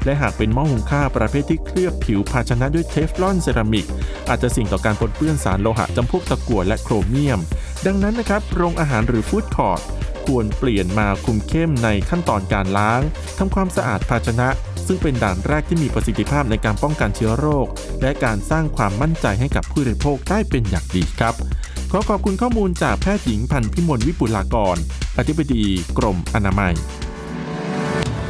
[0.05, 3.87] และหากเป็นหม้อหุงข้าวประเภทที่เคลือบผิวภาชนะด้วยเทฟลอนเซรามิก
[4.29, 7.39] อาจจะสิ่งต่อการปนเปื้อนสารโลหะจำพวกตะกั่วและโครเมียม
[7.85, 9.81] ดังนั้นนะครับโรงอาหารหรือฟู้ดคอร์ท
[10.25, 13.01] ควรเปลี่ยนมาคุมเข้มในขั้นตอนการล้าง
[13.37, 14.47] ทำความสะอาดภาชนะ
[14.87, 17.67] ซึ่งเป็นด่านแรกที่มีประสิทธิภาพในการป้องกันเชื้อโรค
[18.01, 21.35] และการสร้างความมั่นใจให้กับผู้บริโภคได้เป็นอย่างดีครับ
[21.91, 24.77] ขอขอบคุณข้อมูลจากแพทย์หญิงพันพิมลวิปุลากร
[25.17, 25.63] อธิบดี
[25.97, 26.73] กรมอนามัย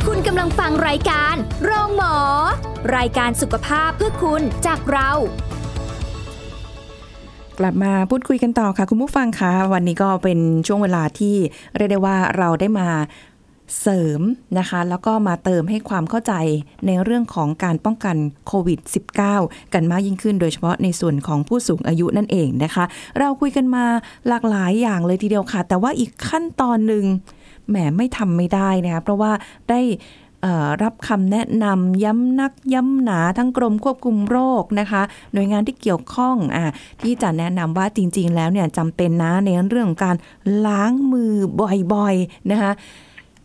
[0.07, 2.15] คุณกำลังฟังรายการโรงหมอ
[2.95, 5.11] รายการสุขภาพเพื่อคุณจากเรา
[7.59, 11.35] กลับมาพูดคุยกันต่อค่ะ คุณผู้ฟังคะวันนี้ก็เป็นช่วงเวลาที่
[11.75, 12.87] เรียกได้ว่าเราได้มา
[13.79, 14.21] เสริม
[14.57, 16.33] นะคะ แล้วก็มาเติมให้ความเข้าใจ
[16.87, 18.15] ในเรื่องของการป้องกัน
[18.47, 18.79] โควิด
[19.27, 22.85] -19 กันมากยิ่งขึ้น โดยเฉพาะในส่วนของผู้สูงอายุนั่นเองนะคะ
[23.19, 23.85] เราคุยกันมา
[24.27, 27.05] หลากหลายอย่างเลยทีเดียวค่ะ แต่ว่าอีกขั้นตอนหนึ่ง
[27.69, 29.31] แหมไม่ทำไม่ได้นะคะเพราะว่า
[29.69, 29.81] ได้
[30.83, 35.01] รับคำแนะนำย้ำนักย้ำหนาทั้งกรมควบคุมโรคนะคะ
[35.33, 40.15] หน่วยงานที่เกี่ยวข้องอะที่จะแนะนำว่าจริง ๆ แล้วเนี่ยจำเป็นนะในเรื่องของการ
[40.65, 41.33] ล้างมือ
[41.93, 42.71] บ่อยๆนะคะ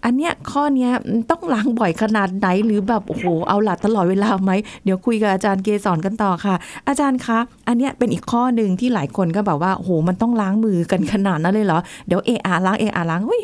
[0.07, 0.93] อันเนี้ยข้อเนี้ย
[1.31, 4.53] ต้องล้างบ่อยขนาดไหนหรือแบบโอ้โหเอาหลัดตลอดเวลาไหม
[4.85, 6.55] เดี๋ยวคุยกับอาจารย์เกสอนกันต่อค่ะ
[6.89, 13.43] อาจารย์คะอันเนี้ยเป็นอีกข้อหนึ่งที่หลายคนก็แบบว่าโอ้โหมันต้องล้างมือกันขนาดนั้นเลยเหรอเดี๋ยวเออาล้างเออาล้างเฮ้ย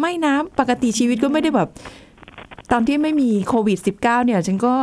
[0.00, 1.68] ไม่นะปกติชีวิตก็ไม่ได้แบบ
[2.72, 4.74] ตอนที่ไม่มีโควิด -19 เนี่ยฉันก็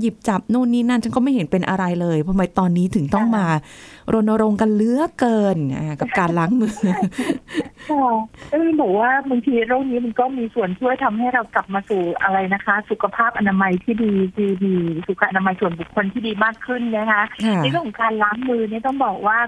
[0.00, 3.44] หยิบจับนู่นนี่นั่นฉันก็ไม่เห็นเป็นอะไรเลยทำไมตอนนี้ถึงต้องมา
[4.12, 6.74] รณรงค์กันเหลือเกินอ่ากับการล้างมือ
[7.90, 8.12] ค่ะ
[8.50, 14.76] ก็เลยบอกว่าบางทีโรคนี้มันก็มีส่วนช่วยทำให้เรากลับมาสู่อะไรนะคะ สุขภาพอนามัยที่ดีดีดี
[15.06, 19.38] สุขอนามัยส่วนบุคคลที่ดีมากขึ้นนะคะค่ะในเรื่องของการล้างมือเนี่ยต้องบอกว่า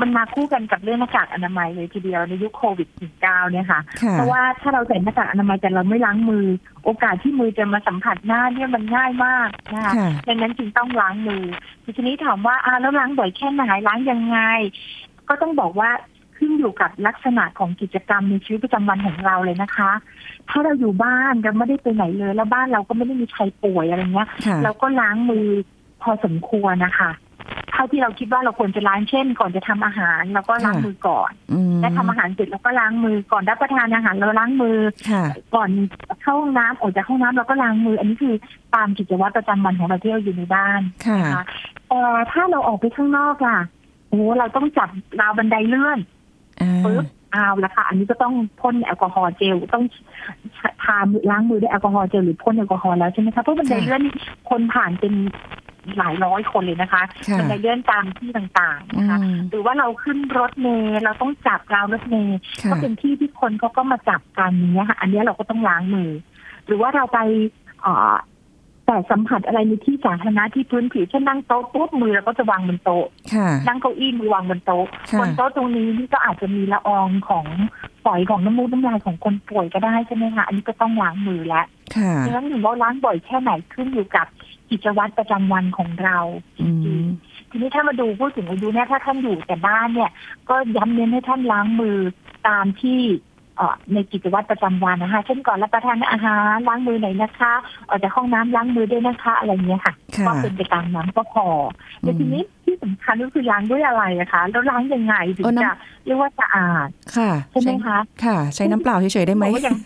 [0.00, 2.88] มันมาคู่กันกับเรื่องหน้ากากอนามัยเลยทีเดียวในยุคโควิด
[3.20, 6.46] -19 เนี่ยค่ะค่ะ เพราะว่าถ้าเราใส่หน้ากากอนามัยแต่เราไม่ล้างมือ
[6.84, 11.44] โอกาสที่มือจะมาสัมผัสหน้าเนี่ยมันง่ายมากนะคะค่ะดังนั้นจึงต้องล้างมือ
[11.96, 14.38] ทีนี้ถามว่าอ่าแล้วล้างบ่อยแค่ไหนล้างยังไง
[15.28, 15.90] ก็ต้องบอกว่า
[16.36, 19.92] ขึ้นอยู่กับลักษณะของกิจกรรมในชีวิตประจำวันของเราเลยนะคะ
[20.48, 25.46] ถ้าเราอยู่บ้านเราไม่ได้ไปไหนเลย แล้วบ้านเราก็ไม่ได้มีใครป่วยอะไรเงี้ยค่ะเราก็ล้างมือ
[26.02, 27.10] พอสมควรนะคะ
[27.74, 34.78] เท่าที่เราคิดว่าเราควรจะล้างเช่น ก่อนจะทำอาหารเราก็ล้างค่ะมือก่อนอืมและทำอาหารเสร็จเราก็ล้างมือก่อนรับประทานอาหารเราล้างมือ
[35.10, 35.70] ค่ะก่อน
[36.22, 38.34] เข้าห้องน้ำออกจากห้องน้ำเราก็ล้างมือ อันนี้คือ
[38.74, 41.44] ตามกิจวัตรประจำวันของเราที่เราอยู่ในบ้านค่ะนะคะ
[41.88, 42.00] แต่
[42.32, 43.58] ถ้าเราออกไปข้างนอกล่ะ
[44.08, 44.88] โอ้โหเราต้องจับ
[45.20, 45.98] ราวบันไดเลื่อน
[46.60, 49.84] อ่าปึ๊บเอาละค่ะ อันนี้ก็ต้องพ่นแอลกอฮอล์เจลต้อง
[50.84, 50.98] ทา
[51.30, 54.14] ล้างมือด้วยแอลกอฮอล์เจลหรือพ่นแอลกอฮอล์แล้วใช่ไหมคะเพราะบันไดเลื่อนนี่
[54.50, 55.14] คนผ่านเป็น
[55.98, 66.10] หลายร้อยคนเลยนะคะค่ะบันไดเลื่อนตามที่ต่างๆอืนะคะมหรือว่าเราขึ้นรถเมล์เราต้องจับราวรถเมล์ค่ะก็เป็นที่ที่คนเขาก็มาจับกันอย่างเนี้ยค่ะ อันเนี้ยเราก็ต้องล้างมือ
[66.66, 67.18] หรือว่าเราไป
[67.82, 68.14] เอ่อ
[68.88, 77.46] แต่สัมผัสอะไรในที่สาธารณะที่พื้นผิวเช่นนั่งโต๊ะปุ๊บมือเราก็จะวางบนโต๊ะค่ะนั่งเก้าอี้มือวางบนโต๊ะค่ะบนโต๊ะตรงนี้นี่ก็อาจจะมีละอองของ
[78.04, 81.66] ฝอยของน้ำมูกน้ำลายของคนป่วยก็ได้ใช่ไหมคะอันนี้ก็ต้องล้างมือแล้ว
[81.96, 84.26] ค่ะดังนั้นถึงว่าล้างบ่อยแค่ไหนขึ้นอยู่กับ
[84.70, 86.18] กิจวัตรประจำวันของเรา
[86.62, 86.68] อื
[87.02, 87.06] ม
[87.50, 90.10] ทีนี้ถ้ามาดูผู้สูงอายุเนี่ยถ้าท่านอยู่แต่บ้านเนี่ย
[90.48, 91.98] ก็ย้ำเน้นให้ท่านล้างมือ
[92.48, 93.00] ตามที่
[93.56, 97.52] เอ่อในกิจวัตรประจำวันนะคะ เช่นก่อนรับประทานอาหารล้างมือหน่อยนะคะ
[97.88, 101.46] ออกจากห้องน้ำล้างมือด้วยนะคะ อะไรเงี้ยค่ะค่ะก็เป็นไปตามนั้นก็พอ
[102.00, 105.72] แต่ทีนี้ที่สำคัญก็คือล้างด้วยอะไรนะคะแล้วล้างยังไงถึงเออน้ำจะ
[106.04, 109.76] เรียกว่าสะอาดค่ะใช่ไหมคะ ค่ะ ใช้น้ำเปล่าเฉยๆได้ไหมบอกว่าอย่าง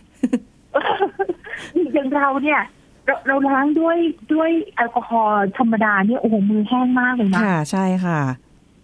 [1.94, 2.60] อย่างเราเนี่ย
[3.08, 3.96] เราเราล้างด้วย
[4.34, 8.20] ด้วยแอลกอฮอล์ธรรมดาเนี่ยโอ้โหมือแห้งมากเลยนะค่ะ ใช่ค่ะ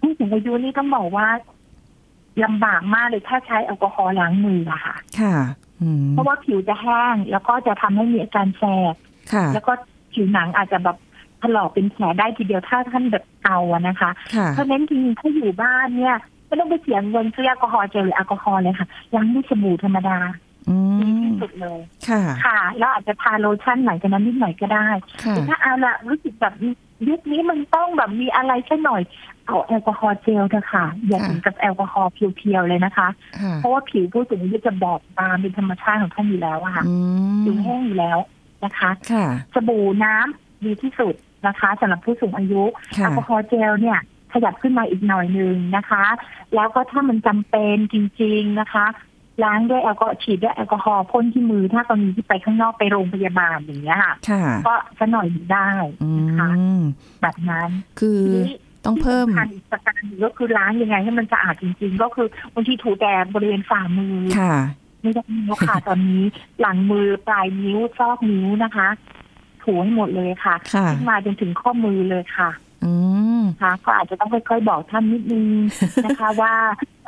[0.00, 1.28] ผู้สูงอายุนี่ต้องบอกว่า
[2.44, 5.36] ลำบากมากเลยถ้าใช้แอลกอฮอล์ล้างมืออะค่ะ ค่ะ
[5.82, 8.94] อืมเพราะว่าผิวจะแห้งแล้วก็จะทำให้มีอาการแสบ
[9.32, 9.72] ค่ะแล้วก็
[10.12, 10.96] ผิวหนังอาจจะแบบ
[11.42, 20.18] ถลอกเป็นแผลได้ทีเดียวถ้าท่านแบบเกาอะนะคะค่ะเพราะฉะนั้นจริงๆถ้าอยู่บ้านเนี่ยไม่ต้องไปเสียเงินซื้อแอลกอฮอล์เจลหรือแอลกอฮอล์เลยค่ะล้างด้วยสบู่ธรรมดา
[20.53, 20.53] อื
[21.00, 24.88] ดีมที่สุดเลยค่ะ ค่ะแล้วอาจจะทาโลชั่นหลังจากนั้นนิดหน่อยก็ได้
[25.24, 26.54] ค่ะแต่ถ้าเอาละรู้สึกแบบ
[27.08, 29.02] ยุคนี้มันต้องแบบมีอะไรสักหน่อย
[29.46, 33.08] เอาแอลกอฮอล์เจลเถอะค่ะอย่าถึงกับแอลกอฮอล์เพียวๆเลยนะคะ
[33.40, 36.94] ค่ะเพราะว่าผิวผู้สูงอายุจะบอบบางเป็นธรรมชาติของท่านอยู่แล้วอะค่ะอื
[37.44, 38.18] ผิวมแห้งอยู่แล้ว
[38.64, 41.14] นะคะค่ะสบู่น้ำดีที่สุด
[41.46, 43.98] นะคะสำหรับผู้สูงอายุแอค่ะลกอฮอล์เจลเนี่ย
[44.32, 46.04] ขยับขึ้นมาอีกหน่อยหนึ่งนะคะ
[46.54, 48.86] แล้วก็ถ้ามันจำเป็นจริง ๆนะคะ
[49.44, 55.68] ล้างด้วยแอลกอฮอล์ฉีดด้วยแอลกอฮอล์พ่นที่มือ ถ้ากรณีที่ไปข้างนอกไปโรงพยาบาลอย่างเงี้ยค่ะค่ะก็สักหน่อยหนึ่งได้
[56.02, 56.82] อืนะคะม
[57.22, 57.68] แบบนั้น
[58.00, 64.54] คือทีนี้ต้องเพิ่มที่สำคัญอีกประการหนึ่งก็คือล้างยังไงให้มันสะอาดจริง ๆ ก็คือบางทีถูแต่บริเวณฝ่ามือค่ะ
[65.02, 66.22] ไม่ได้แล้วค่ะตอนนี้
[66.60, 68.88] หลังมือปลายนิ้วซอกนิ้วนะคะ
[69.62, 72.73] ถูให้หมดเลยค่ะค่ะขึ้นมาจนถึงข้อมือเลยค่ะอืมนะ
[73.62, 75.46] คะก็อาจจะต้องค่อยๆบอกท่านนิดนึง
[76.04, 76.52] นะคะว่า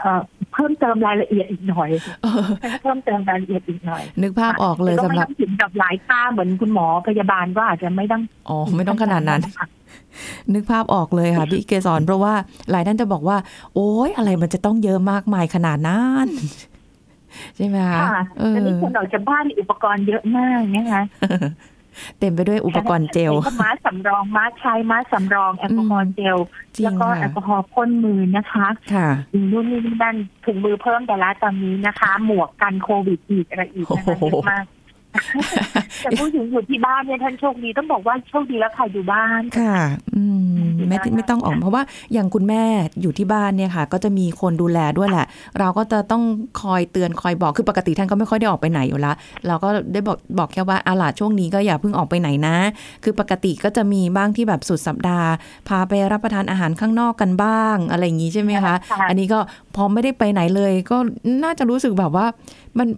[0.00, 0.20] เอ่อ
[0.52, 1.90] เพิ่มเติมรายละเอียดอีกหน่อย
[2.22, 2.44] เออ
[2.82, 9.66] เพิ่มเติมรายละเอียดอีกหน่อย นึกภาพออกเลยแต่สำหรับไม่ต้องถึงกับหลายค่าเหมือนคุณหมอพยาบาลก็อาจจะไม่ต้องอ๋อไม่ต้องขนาดนั้นค่ะ
[10.54, 12.34] นึกภาพออกเลยค่ะพี่เกสรเพราะว่า
[12.70, 13.36] หลายท่านจะบอกว่า
[13.74, 16.28] โอ๊ยอะไรมันจะต้องเยอะมากมายขนาดนั้น
[17.56, 21.02] ใช่ไหมคะค่ะเออแต่นี่คนออกจากบ้านนี่อุปกรณ์เยอะมากนะคะ
[22.18, 26.37] เต็มไปด้วยอุปกรณ์เจลก็มาสำรองมาใช้มาสำรองแอลกอฮอล์เจล
[26.76, 29.09] จริงแล้วก็ค่ะแอลกอฮอล์พ่นมือนะคะค่ะ
[29.50, 34.64] นู่นนี่นั่นถุงมือเพิ่มแต่ละตอนนี้นะคะ หมวกกันโควิดอีกอะไรอีกนะคะโอ้โหเยอะมาก
[36.02, 39.78] แต่ผู้หญิงอยู่ที่บ้านเนี่ยท่านโชคดีต้องบอกว่าโชคดีแล้วค่ะอยู่บ้านค่ะ
[40.14, 40.24] อื
[40.62, 42.62] ม ไม่อยู่บ้านไม่ต้องออกค่ะเพราะว่าอย่างคุณแม่
[43.03, 45.27] อยู่ที่บ้านเนี่ยค่ะ ก็จะมีคนดูแลด้วยแหละ
[45.59, 46.22] เราก็จะต้อง
[46.62, 49.12] คอยเตือนคอยบอกคือปกติท่านก็ไม่ค่อยได้ออกไปไหนอยู่ละ
[49.46, 52.57] เราก็ได้บอกบอกแค่ว่าอาล่ะช่วงนี้ก็อย่าเพิ่งออกไปไหนนะ
[53.05, 55.31] คือปกติก็จะมีบ้างที่แบบสุดสัปดาห์
[55.68, 59.38] พาไปรับประทานอาหารข้างนอกกันบ้างอะไรอย่างนี้ใช่ไหมคะค่ะอันนี้ก็
[59.77, 60.96] พอไม่ได้ไปไหนเลย ก็
[61.44, 62.27] น่าจะรู้สึกแบบว่า
[62.79, 62.88] มัน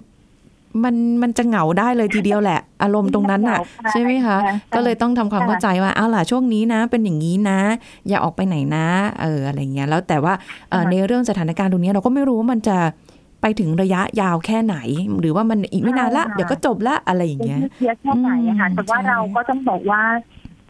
[0.84, 4.36] มันมันจะเหงาได้เลยทีเดียวแหละ อารมณ์ตรงนั้นน่ะ ใช่ไหมคะ
[4.74, 7.60] ก็เลยต้องทำความเข้าใจว่าอ้าวล่ะช่วงนี้นะ เป็นอย่างนี้นะ
[8.08, 8.86] อย่าออกไปไหนนะ
[9.20, 10.34] เอออะไรเงี้ยแล้วแต่ว่า
[10.70, 12.78] เอ่อค่ะในเรื่องสถานการณ์ตรงนี้เราก็ไม่รู้ว่ามันจะ
[13.42, 14.76] ไปถึงระยะยาวแค่ไหน
[15.20, 20.02] หรือว่ามันอีกไม่นานละใช่ค่ะเดี๋ยวก็จบละอะไรอย่างเป็นเงี้ยที่เยอะแค่ไหนอะค่ะอืมแต่ว่าใช่เราก็ต้องบอกว่า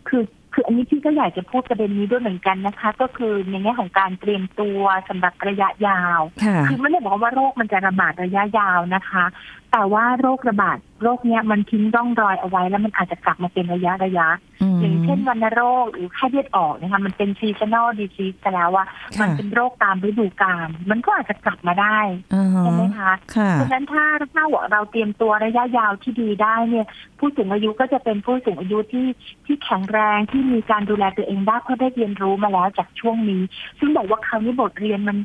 [0.09, 0.23] คือ
[0.55, 9.25] คืออันนี้พี่ก็อยากจะพูดประเด็นนี้ด้วยเหมือนกันนะคะ ก็คือในแง่ของการเตรียมตัวสำหรับระยะยาวค่ะคือไม่ได้บอกว่าโรคมันจะระบาดระยะยาวนะคะ
[9.73, 14.29] แต่ว่าโรคระบาดโรคเนี้ยมันทิ้งร่องรอยเอาไว้แล้วมันอาจจะกลับมาเป็นระยะระยะ
[14.77, 18.85] มอย่างเช่นวัณโรคหรือไข้เลือดออกนะคะมันเป็น seasonal disease ไปแล้วว่า
[19.17, 21.99] ค่ะมันเป็นโรคตามฤดูกาลมันก็อาจจะกลับมาได้
[22.35, 24.05] อ่าฮะใช่ไหมคะค่ะเพราะฉะนั้นถ้า
[24.35, 26.87] ถ้าเราเตรียมตัวระยะยาวที่ดีได้เนี่ย
[27.19, 29.07] ผู้สูงอายุก็จะเป็นผู้สูงอายุที่
[29.47, 33.43] ที่แข็งแรงที่มีการดูแลตัวเองได้เพราะได้เรียนรู้มาแล้วจากช่วงนี้
[33.79, 35.19] ซึ่งบอกว่าคราวนี้บทเรียนมัน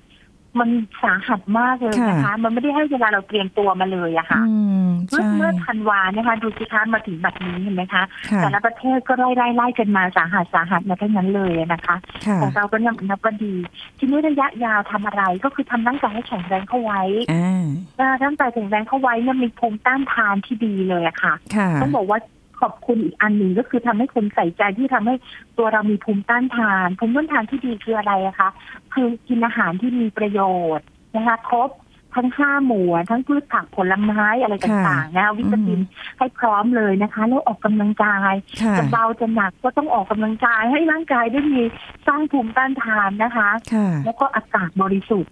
[0.59, 0.69] มัน
[1.03, 13.53] สาหัสมากเลยนะคะ มันไม่ได้ให้เวลาเราเตรียมตัวมาเลยอะค่ะอืมเมื่อใช่เมื่อธันวาเนี่ยค่ะดูสิคะมาถึงบัดนี้เห็นไหมคะค่ะแต่ละประเทศก็ไล่ไล่ไล่กันมาสาหัสสาหัสมาทั้งนั้นเลยนะคะค่ะของเราก็ยังนับว่าดี
[13.99, 17.63] ทีนี้ระยะยาวทำอะไรก็คือทำร่างกายให้แข็งแรงเข้าไว้อ่า
[17.97, 22.19] เอ่อร่างกายแข็งแรงเข้าไว้เนี่ยมีภูมิต้านทานที่ดีเลยอะค่ะค่ะต้องบอกว่า
[22.61, 25.15] ขอบคุณอีกอันหนึ่งก็คือทำให้คนใส่ใจที่ทำให้
[25.57, 28.49] ตัวเรามีภูมิต้านทาน ภูมิต้านทานที่ดีคืออะไรอะคะ
[28.93, 30.41] คือกินอาหารที่มีประโย
[30.77, 30.85] ชน์
[31.15, 31.69] นะคะครบ
[32.17, 35.79] ทั้งห้าหมู่อะทั้งพืชผักผลไม้อะไรต่างๆนะคะวิตามิน
[36.17, 41.61] ให้พร้อมเลยนะคะ แล้วออกกำลังกายค่ะจะเบาจะหนักก็ต้องออกกำลังกายให้ร่างกายได้มี
[42.07, 45.31] สร้างภูมิต้านทานนะคะค่ะแล้วก็อากาศบริสุทธิ์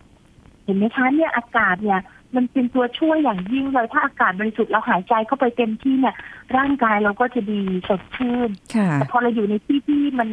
[0.64, 2.00] เห็นไหมคะเนี่ยอากาศเนี่ย
[2.36, 6.16] มันเป็นตัวช่วยอย่างยิ่งเลยถ้าอากาศบริสุทธิ์เราหายใจเข้าไปเต็มที่เนี่ย
[6.58, 10.30] ร่างกายเราก็จะดีสดชื่นค่ะแต่พอเราอยู่ในที่ที่มัน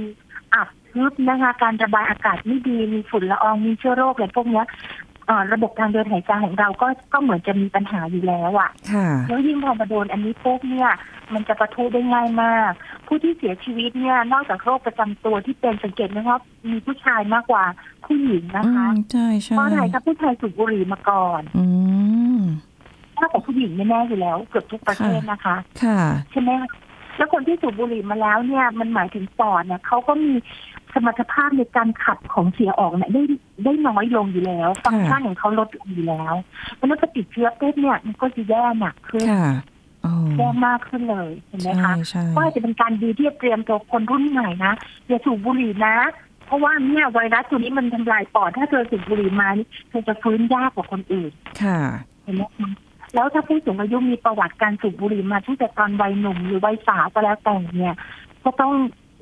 [0.54, 5.07] อับทึบนะคะการระบายอากาศไม่ดีมีฝุ่นละอองมีเชื้อโรคอะไรพวกเนี้ยเอ่อ
[5.52, 10.90] ระบบทางเดินหายใจของเราก็ก็เหมือนจะมีปัญหาอยู่แล้วอะค่ะแล้วยิ่งพอมาโดนอันนี้ปุ๊บเนี่ย
[11.34, 12.72] มันจะประทุได้ง่ายมาก
[13.06, 17.64] ผู้ที่เสียชีวิตเนี่ยนอกจากโรคประจำตัวที่เป็นสังเกตนะครับมีผู้ชายมากกว่า
[18.06, 21.64] ผู้หญิงนะอืคะมใช่ใช่เพราะอะไรครับผู้ชายสูบบุหรี่มาก่อนอื
[22.36, 22.40] ม
[23.16, 26.00] ถ้าของผู้หญิงแน่ๆอยู่แล้ว เกือบทุกประเทศนะคะ ค่ะ
[26.32, 26.70] ใช่ไหมคะ
[27.16, 30.32] แล้วคนที่สูบบุหรี่มาแล้วเนี่ย มันหมายถึงปอดเนี่ยเขาก็มี
[30.94, 33.22] สมรรถภาพในการขับของเสียออกเนี่ยได้
[33.64, 36.34] ได้น้อยลงอยู่แล้ว ฟังก์ชันของเขาลดลงอยู่แล้ว
[36.74, 39.46] เพราะฉะนั้นพอติดเชื้อปุ๊บเนี่ยมันก็จะแย่หนักขึ้นค่ะ
[40.06, 44.72] อ๋อแย่มากขึ้นเลยเห็นไหมใช่คะใช่ก็อาจจะเป็นการดีที่จะเตรียมตัวคนรุ่นใหม่นะ
[45.06, 45.96] อย่าสูบบุหรี่นะ
[46.46, 51.80] เพราะว่าเนี่ยไวรัสตัวนี้มันทำลายปอดถ้าเธอสูบบุหรี่มานี่เธอจะฟื้นยากกว่าคนอื่นค่ะ
[52.24, 52.70] เห็นไหมคะ
[53.14, 57.96] แล้วถ้าผู้สูงอายุมีประวัติการสูบบุหรี่มาตั้งแต่ตอนวัยหนุ่มหรือวัยสาวก็แล้วแต่เนี่ย
[58.44, 58.72] ก็ต้อง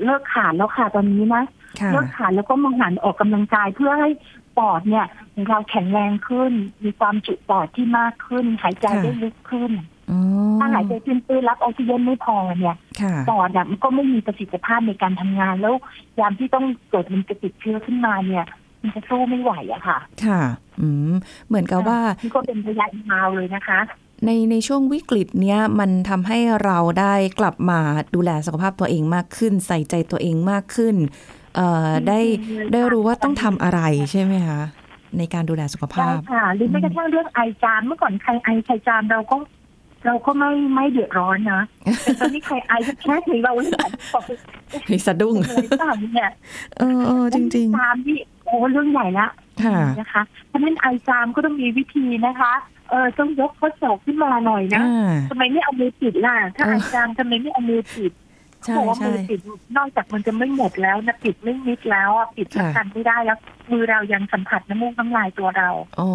[0.04, 1.44] เลิกขาดแล้วค่ะตอนนี้นะ
[1.80, 4.10] ค่ะเลิกขาดแล้วก็มาหันออกกำลังกายเพื่อให้
[4.58, 6.52] ปอดเนี่ยของเราแข็งแรงขึ้น
[6.84, 9.72] มีความจุปอดที่มากขึ้น หายใจได้ลึกขึ้น
[10.10, 10.20] อ๋อ
[10.60, 15.74] ถ้าหายใจตื้นๆรับออกซิเจนไม่พอเนี่ยค่ะปอดอะมันก็ไม่มีประสิทธิภาพในการทำงาน แล้ว
[16.20, 18.44] ยามที่ต้องเกิดมันจะติดเชื้อขึ้นมาเนี่ย
[18.82, 20.40] มันจะสู้ไม่ไหวอะค่ะ ค่ะ
[20.80, 21.14] อืม
[21.48, 23.80] เหมือนกับว่านี่ก็เป็นระยะยาวเลยนะคะ
[24.24, 27.80] ในในช่วงวิกฤตเนี้ยมันทำให้เราได้กลับมา
[28.14, 30.96] ดูแลสุขภาพตัวเองมากขึ้น ใส่ใจตัวเองมากขึ้น
[31.56, 32.20] เอ่อได้
[32.72, 34.60] ได้รู้ว่าต้องทำอะไรใช่ไหมคะ
[35.18, 39.36] ในการดูแลสุขใช่ภาพค่ะหรือแม้กระทั่งเรื่องไอจามเมื่อก่อนใครไอใครจามเราก็
[40.06, 41.62] เราก็ไม่ไม่เดือดร้อนนะ
[42.02, 44.24] แต่ตอนนี้ใครไอก็แค่ถึงเราเลยแบบบอก
[44.90, 46.30] มีสะดุ้งเลยต่างเนี่ย
[46.78, 52.52] เออเออจริงจามที่โอ้เรื่องใหญ่ละๆค่ะนะคะเพราะฉะนั้นไอจามก็ต้องมีวิธีนะคะ
[52.90, 58.12] เออต้องยกข้อศอกขึ้นมาหน่อยนะอ่าทำไมไม่เอามือปิดล่ะ ถ้าเออไอจามทำไมไม่เอามือปิด
[58.64, 59.40] ใช่บอกว่าใช่มือปิด
[59.76, 63.38] นอกจากมันจะไม่หมดแล้วนะปิดไม่มิดแล้วอะปิดค่ะกันไม่ได้แล้ว
[63.72, 65.70] มือเรายังสัมผัสน้ำมูกน้ำลายตัวเรา
[66.00, 66.10] อ๋อ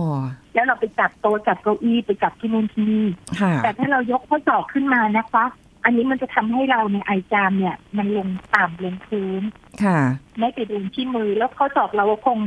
[0.53, 3.05] แล้วเราไปจับโต๊ะจับเก้าอี้ไปจับที่นู่นที่นี่
[3.39, 5.45] ค่ะแต่ถ้าเรายกข้อศอกขึ้นมานะคะ
[5.85, 9.41] อันนี้มันจะทำให้เราในยไอจามเนี่ย มันลงต่ำลงพื้น
[9.83, 9.99] ค่ะ
[10.39, 12.37] ไม่ไปโดนที่มือ แล้วข้อศอกเราก็คง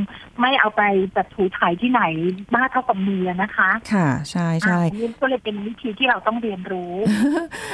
[0.40, 0.82] ไม่เอาไป
[1.14, 2.02] แบบถูถ่ายที่ไหน
[2.56, 6.92] มากเท่ากับมือนะคะ ค่ะ ใช่ใช่อันนี้ก็เลยเป็นวิธีที่เราต้องเรียนรู้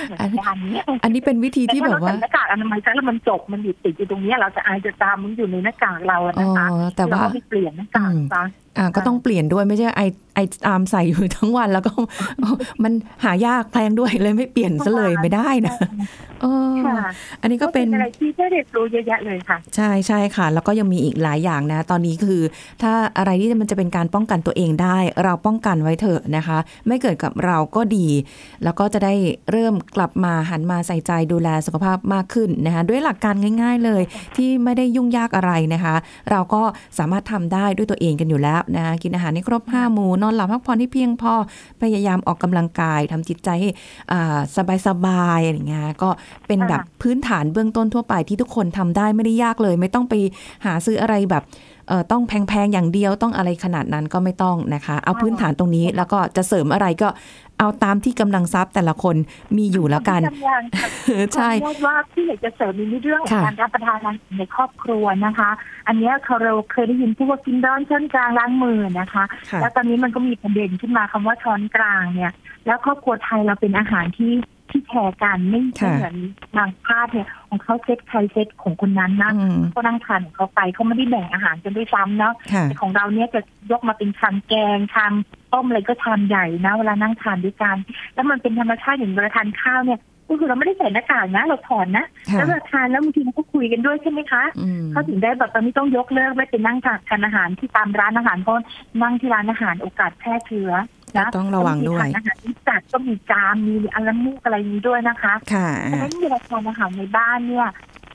[0.06, 8.44] เหมือนกันเนี่ยอันนี้เป็นวิธีที่แบบว่าต่ถ้เรใส่หน้ากากอนามัยซะแล้วมันจบมันอยู่ติดอยู่ตรงเนี้ยเราจะอายจะตามมันอยู่ในหน้ากากเราอะอ๋อนะคะแต่ว่าเรก็ไม่เปลี่ยนหน้ากากซะ
[8.78, 10.02] อ่าก็ต้องเปลี่ยนด้วยไม่ใช่ไอ
[10.34, 11.92] ไอตามใส่อยู่ทั้งวันแล้วก็
[12.82, 12.92] มัน
[13.24, 15.76] หายากแพงด้วยเลยไม่เปลี่ยนซะเลยไม่ได้นะ
[16.42, 16.96] เออค่ะ
[17.40, 22.42] อันนี้ก็เป็นอะไรที่ได้เรียนรู้เยอะแยะเลยค่ะ ใช่ใช่ค่ะ แล้วก็ยังมีอีกหลายอย่างนะ ตอนนี้คือ
[22.82, 28.08] ถ้าอะไรที่มันจะเป็นการป้องกันตัวเองได้ เราป้องกันไว้เถอะนะคะ ไม่เกิดกับเราก็ดี
[28.64, 29.14] แล้วก็จะได้
[29.50, 34.02] เริ่มกลับมาหันมาใส่ใจดูแลสุขภาพมากขึ้นนะคะด้วยหลักการง่าย ๆเลย
[34.36, 35.94] ที่ไม่ได้ยุ่งยากอะไรนะคะ
[36.30, 36.62] เราก็
[36.98, 41.34] สามารถทำได้ด้วยตัวเองกันอยู่แล้วนะคะกินอาหารให้ครบห้าหมู่นอนหลับพักผ่อนให้เพียงพอ
[41.82, 43.70] พยายามออกกำลังกายทำจิตใจให้
[44.12, 44.38] อ่า
[44.86, 46.10] สบายๆอะไรอย่างเงี้ยก็
[46.46, 50.14] เป็นค่ะแบบพื้นฐานเบื้องต้นทั่วไปที่ทุกคนทำได้ไม่ได้ยากเลยไม่ต้องไป
[50.64, 51.44] หาซื้ออะไรแบบ
[51.88, 57.08] เอ่อต้องแพงๆอย่างเดียวต้องอะไรขนาดนั้นก็ไม่ต้องนะคะ เอาพื้นฐานตรงนี้แล้วก็จะเสริมอะไรก็
[57.58, 59.16] เอาตามที่กำลังทรัพย์แต่ละคน
[59.56, 60.88] มีอยู่แล้วกันทำงานค่ะ
[61.34, 65.50] ใช่ขออนุญาตว่าที่อยากจะเสริมในเรื่องของค่ะการรับประทานอาหารในครอบครัวนะคะ
[65.88, 72.32] อันเนี้ยเราเคยได้ยินพูดว่ากินร้อนช้อนกลางล้างมือนะคะค่ะแล้วตอนนี้มันก็มีประเด็นขึ้นมาคำว่าช้อนกลางเนี่ย
[72.66, 74.30] แล้วครอบครัวไทยเราเป็นอาหารที่
[74.70, 76.16] ที่แชร์กันไม่ไม่ค่ะเหมือน
[76.56, 85.12] บางชาติเนี่ยของเขาเซตใครเซตของคนนั้นนะอืมก็นั่งทานของเขาไปเขาไม่ได้แบ่งอาหารกันด้วยซ้ำเนาะค่ะแต่ของเราเนี่ยจะยกมาเป็นชามแกงชาม
[85.52, 87.76] ต้มอะไรก็ชามใหญ่นะเวลานั่งทานด้วยกัน
[88.14, 96.78] แล้วมันเป็นธรรมชาติอย่างเวลาทานข้าวเนี่ยก็คือเราไม่ได้ใส่หน้ากากนะเราถอนนะค่ะแล้วเวลาทานแล้วบางทีมันก็คุยกันด้วยใช่ไหมคะอืมเขาถึงได้แบบตอนนี้ต้องยกเลิกไม่ไปนั่ง
[97.08, 98.56] ทานอาหารที่ตามร้านอาหารเพราะ
[99.02, 100.72] นั่งที่ร้านอาหารโอกาสแพร่เชื้อ
[101.16, 107.68] นะต้องระวังด้วยบาทีทานอาหารที่จัดก็มีจามมีอะไรมูกอะไรนี้ด้วยนะคะค่ะฉะนั้นเวลาทานอาหารในบ้านเนี่ย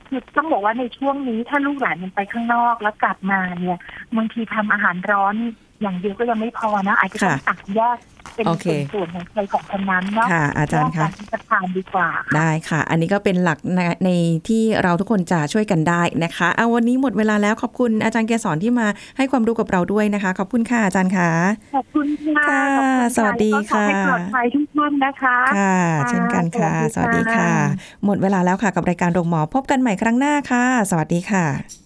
[0.08, 3.78] คือต้องบอกว่าในช่วงนี้ถ้าลูกหลานยังไปข้างนอกแล้วกลับมาเนี่ย
[4.16, 5.34] บางทีทำอาหารร้อน
[5.80, 7.98] อย่างเดียวก็ยังไม่พอนะอาจจะต้องค่ะตักแยก
[8.36, 14.10] เป็นโอเคส่วนๆของใครของคนนั้นเนาะค่ะ อาจารย์แยกคะกันจะทานดีกว่าค่ะได้ค่ะ อันนี้ก็เป็นหลักในใน
[14.48, 21.30] ที่เราทุกคนจะช่วยกันได้นะคะเอาวันนี้หมดเวลาแล้วขอบคุณอาจารย์เกษรที่มาให้ความรู้กับเราด้วยนะคะ ขอบคุณค่ะอาจารย์ค่ะ
[21.74, 25.76] ขอบคุณค่ะค่ะขอบคุณสวัสดีแล้วก็ขอให้ค่ะปลอดภัยทุกท่านนะคะค่ะ
[26.08, 27.52] เช่นกันค่ะสสวัวัสสดีดีค่ะค่ะ
[28.04, 31.85] หมดเวลาแล้วค่ะกับรายการโรงหมอพบกันใหม่ครั้งหน้าค่ะ สวัสดีค่ะ